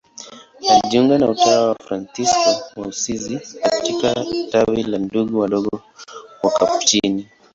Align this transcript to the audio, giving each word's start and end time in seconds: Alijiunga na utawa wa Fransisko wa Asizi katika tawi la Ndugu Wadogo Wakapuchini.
Alijiunga 0.69 1.17
na 1.17 1.29
utawa 1.29 1.67
wa 1.69 1.75
Fransisko 1.75 2.49
wa 2.75 2.87
Asizi 2.87 3.39
katika 3.63 4.25
tawi 4.51 4.83
la 4.83 4.97
Ndugu 4.97 5.39
Wadogo 5.39 5.81
Wakapuchini. 6.43 7.25